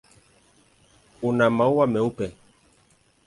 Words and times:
Una 1.31 1.49
maua 1.57 1.85
meupe. 1.93 2.31